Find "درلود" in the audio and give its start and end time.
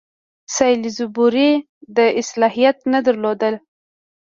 3.05-3.41